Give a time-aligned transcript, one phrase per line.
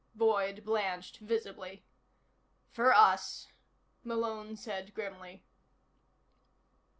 [0.15, 1.85] Boyd blanched visibly.
[2.71, 3.49] "For us,"
[4.03, 5.43] Malone said grimly.